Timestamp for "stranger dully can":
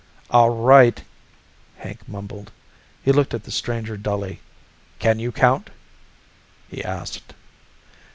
3.51-5.19